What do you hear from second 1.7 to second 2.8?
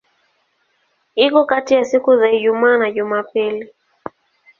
ya siku za Ijumaa